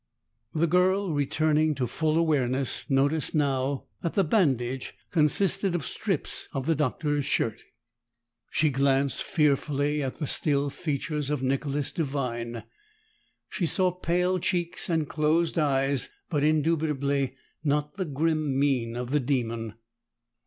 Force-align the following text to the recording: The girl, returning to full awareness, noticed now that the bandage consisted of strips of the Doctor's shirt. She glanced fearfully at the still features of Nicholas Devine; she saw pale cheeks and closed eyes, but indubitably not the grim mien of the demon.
The 0.55 0.65
girl, 0.65 1.13
returning 1.13 1.75
to 1.75 1.85
full 1.85 2.17
awareness, 2.17 2.89
noticed 2.89 3.35
now 3.35 3.85
that 4.01 4.13
the 4.15 4.23
bandage 4.23 4.95
consisted 5.11 5.75
of 5.75 5.85
strips 5.85 6.47
of 6.53 6.65
the 6.65 6.73
Doctor's 6.73 7.23
shirt. 7.23 7.61
She 8.49 8.71
glanced 8.71 9.21
fearfully 9.21 10.01
at 10.01 10.15
the 10.15 10.25
still 10.25 10.71
features 10.71 11.29
of 11.29 11.43
Nicholas 11.43 11.91
Devine; 11.91 12.63
she 13.47 13.67
saw 13.67 13.91
pale 13.91 14.39
cheeks 14.39 14.89
and 14.89 15.07
closed 15.07 15.59
eyes, 15.59 16.09
but 16.31 16.43
indubitably 16.43 17.35
not 17.63 17.97
the 17.97 18.05
grim 18.05 18.57
mien 18.57 18.95
of 18.95 19.11
the 19.11 19.19
demon. 19.19 19.75